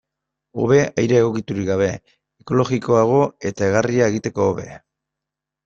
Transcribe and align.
Hobe 0.61 0.79
aire 1.01 1.19
egokiturik 1.23 1.67
gabe, 1.73 1.91
ekologikoago 2.45 3.21
eta 3.53 3.71
egarria 3.71 4.11
egiteko 4.15 4.51
hobe. 4.51 4.69